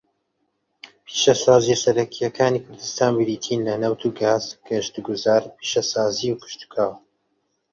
پیشەسازییە 1.05 1.77
سەرەکییەکانی 1.83 2.63
کوردستان 2.65 3.11
بریتین 3.17 3.59
لە 3.67 3.73
نەوت 3.83 4.01
و 4.07 4.09
گاز، 4.19 4.45
گەشتوگوزار، 4.67 5.41
پیشەسازی، 5.57 6.31
و 6.31 6.39
کشتوکاڵ. 6.43 6.93